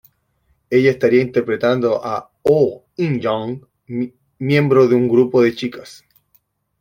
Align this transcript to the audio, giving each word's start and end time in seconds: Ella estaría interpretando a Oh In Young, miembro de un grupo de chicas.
Ella 0.71 0.89
estaría 0.89 1.21
interpretando 1.21 2.03
a 2.03 2.31
Oh 2.41 2.85
In 2.97 3.19
Young, 3.19 3.63
miembro 4.39 4.87
de 4.87 4.95
un 4.95 5.07
grupo 5.07 5.43
de 5.43 5.53
chicas. 5.53 6.03